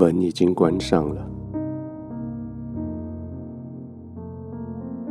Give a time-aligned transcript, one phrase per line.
[0.00, 1.30] 门已经关上了，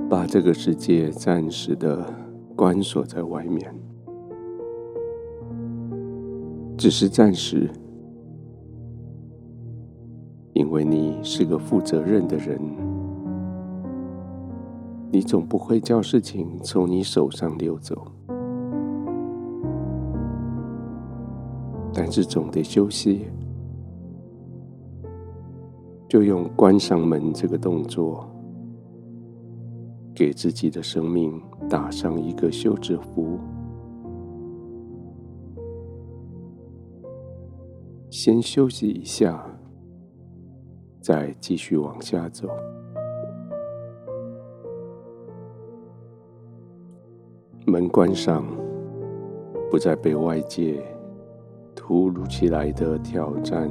[0.09, 2.03] 把这个世界暂时的
[2.55, 3.71] 关锁在外面，
[6.75, 7.69] 只是暂时，
[10.53, 12.59] 因为你是个负责任的人，
[15.11, 18.07] 你总不会叫事情从你手上溜走，
[21.93, 23.27] 但是总得休息。
[26.09, 28.27] 就用关上门这个动作，
[30.16, 33.38] 给自己的生命打上一个休止符。
[38.09, 39.45] 先休息一下，
[40.99, 42.49] 再继续往下走。
[47.67, 48.44] 门关上，
[49.69, 50.83] 不再被外界
[51.75, 53.69] 突如其来的挑战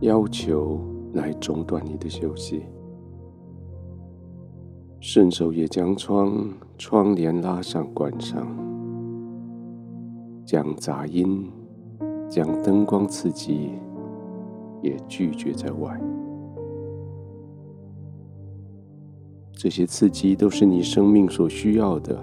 [0.00, 0.95] 要求。
[1.16, 2.62] 来中断你的休息，
[5.00, 6.46] 顺手也将窗
[6.76, 8.46] 窗帘拉上关上，
[10.44, 11.50] 将杂音、
[12.28, 13.70] 将灯光刺激
[14.82, 15.98] 也拒绝在外。
[19.54, 22.22] 这些刺激都是你生命所需要的，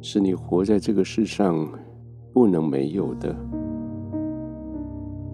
[0.00, 1.68] 是你活在这个世上
[2.32, 3.36] 不能没有的。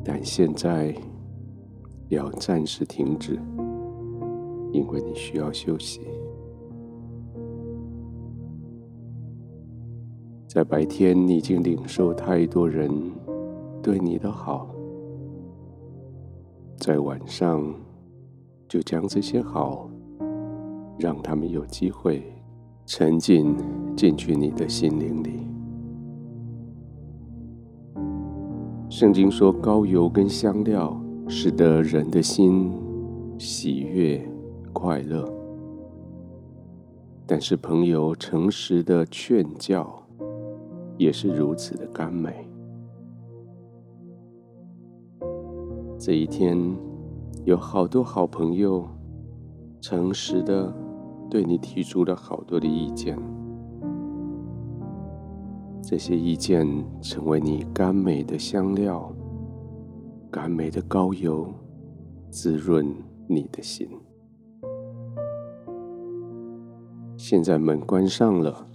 [0.04, 0.92] 但现在。
[2.10, 3.41] 要暂时停止，
[4.72, 6.00] 因为你需要休息。
[10.48, 12.91] 在白天，你已经领受太多人
[13.81, 14.75] 对你的好，
[16.76, 17.72] 在晚上，
[18.69, 19.88] 就将这些好，
[20.98, 22.25] 让他们有机会
[22.87, 23.54] 沉浸
[23.97, 25.47] 进去你的心灵里。
[28.88, 31.00] 圣经说，高油跟香料。
[31.32, 32.72] 使得人的心
[33.38, 34.20] 喜悦
[34.72, 35.32] 快乐，
[37.24, 40.02] 但是朋友诚实的劝教
[40.98, 42.44] 也是如此的甘美。
[46.00, 46.58] 这一天
[47.44, 48.84] 有好多好朋友
[49.80, 50.74] 诚实的
[51.30, 53.16] 对你提出了好多的意见，
[55.80, 56.66] 这些意见
[57.00, 59.12] 成为你甘美的香料。
[60.30, 61.52] 甘美的膏油
[62.30, 62.86] 滋润
[63.26, 63.88] 你的心。
[67.16, 68.66] 现在门关上了，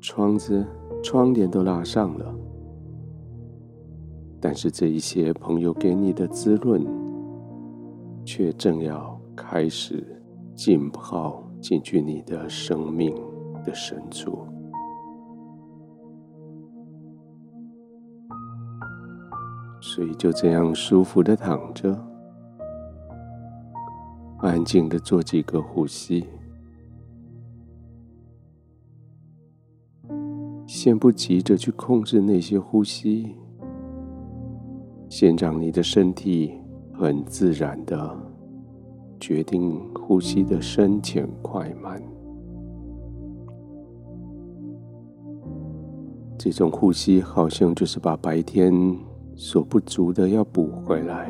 [0.00, 0.64] 窗子、
[1.02, 2.34] 窗帘都拉上了，
[4.40, 6.86] 但是这一些朋友给你的滋润，
[8.24, 10.22] 却正要开始
[10.54, 13.14] 浸泡进去你的生命
[13.64, 14.46] 的深处。
[19.94, 21.94] 所以就这样舒服的躺着，
[24.38, 26.26] 安静的做几个呼吸。
[30.66, 33.36] 先不急着去控制那些呼吸，
[35.10, 36.54] 先让你的身体
[36.94, 38.16] 很自然的
[39.20, 42.02] 决定呼吸的深浅快慢。
[46.38, 48.72] 这种呼吸好像就是把白天。
[49.44, 51.28] 所不足的要补回来，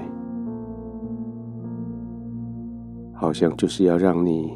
[3.15, 4.53] 好像就是要让你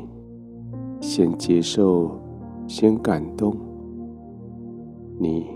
[1.00, 2.20] 先接受，
[2.68, 3.56] 先感动，
[5.18, 5.46] 你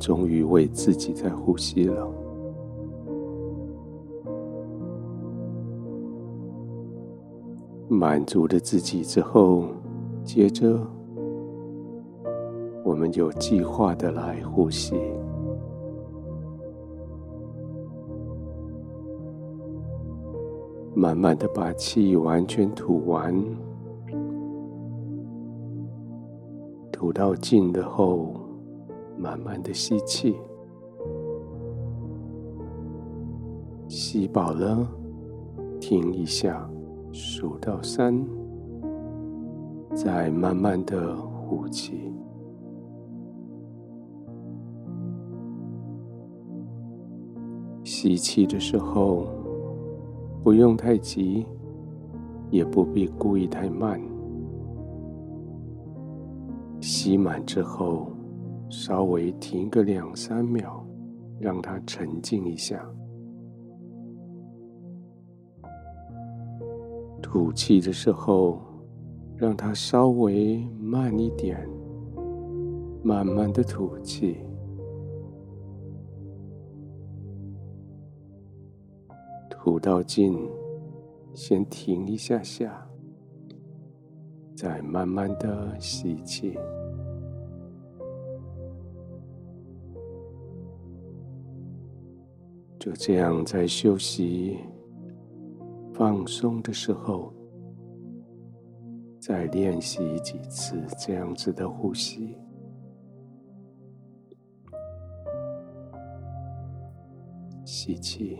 [0.00, 2.08] 终于为自己在呼吸了，
[7.88, 9.66] 满足了自己之后，
[10.24, 10.76] 接着
[12.84, 14.96] 我们有计划的来呼吸。
[20.98, 23.32] 慢慢的把气完全吐完，
[26.90, 28.34] 吐到尽的后，
[29.16, 30.34] 慢慢的吸气，
[33.86, 34.84] 吸饱了，
[35.80, 36.68] 停一下，
[37.12, 38.26] 数到三，
[39.94, 42.12] 再慢慢的呼气。
[47.84, 49.47] 吸气的时候。
[50.48, 51.44] 不用太急，
[52.50, 54.00] 也不必故意太慢。
[56.80, 58.10] 吸满之后，
[58.70, 60.82] 稍微停个两三秒，
[61.38, 62.82] 让它沉静一下。
[67.20, 68.58] 吐气的时候，
[69.36, 71.68] 让它稍微慢一点，
[73.02, 74.38] 慢慢的吐气。
[79.60, 80.48] 吐到尽，
[81.34, 82.88] 先停一下下，
[84.56, 86.56] 再慢慢的吸气。
[92.78, 94.56] 就这样，在休息、
[95.92, 97.30] 放松的时候，
[99.20, 102.34] 再练习几次这样子的呼吸。
[107.66, 108.38] 吸气，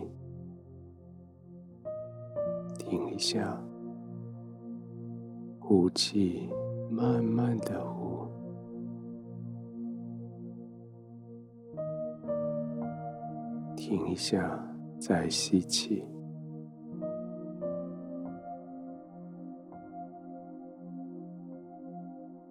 [2.89, 3.55] 停一下，
[5.59, 6.49] 呼气，
[6.89, 8.25] 慢慢的呼，
[13.75, 14.59] 停一下，
[14.99, 16.03] 再吸气。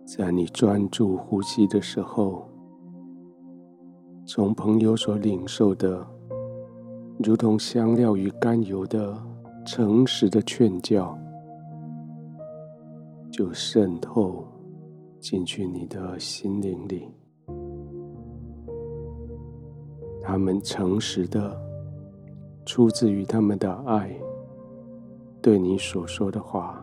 [0.07, 2.49] 在你专注呼吸的时候，
[4.25, 6.07] 从朋友所领受的。
[7.21, 9.21] 如同香料与甘油的
[9.71, 11.15] 诚实的劝教，
[13.31, 14.43] 就渗透
[15.21, 17.07] 进去你的心灵里。
[20.23, 21.55] 他们诚实的，
[22.65, 24.11] 出自于他们的爱，
[25.43, 26.83] 对你所说的话，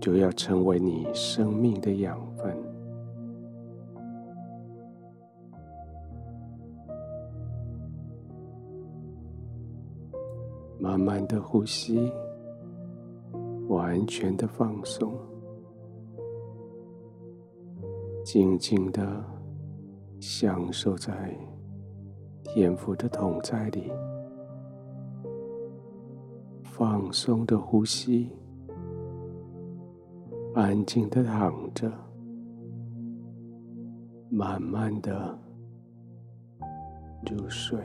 [0.00, 2.56] 就要成为你生命的养分。
[10.80, 12.10] 慢慢的呼吸，
[13.68, 15.12] 完全的放松，
[18.24, 19.22] 静静的
[20.18, 21.36] 享受在
[22.42, 23.92] 天赋的同在里，
[26.64, 28.30] 放松的呼吸，
[30.54, 31.92] 安静的躺着，
[34.30, 35.38] 慢慢的
[37.30, 37.78] 入睡。